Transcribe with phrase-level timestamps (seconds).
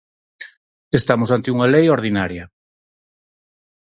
[0.99, 2.45] Estamos ante unha lei ordinaria.